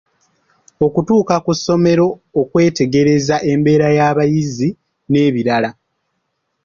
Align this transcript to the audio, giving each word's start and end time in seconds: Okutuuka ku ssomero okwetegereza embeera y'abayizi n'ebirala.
Okutuuka 0.85 1.35
ku 1.45 1.51
ssomero 1.57 2.07
okwetegereza 2.41 3.35
embeera 3.51 3.87
y'abayizi 3.97 4.69
n'ebirala. 5.11 5.69